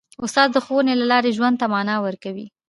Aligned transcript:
استاد 0.25 0.47
د 0.53 0.57
ښوونې 0.65 0.93
له 0.97 1.05
لارې 1.11 1.35
ژوند 1.37 1.55
ته 1.61 1.65
مانا 1.73 1.95
ورکوي. 2.05 2.45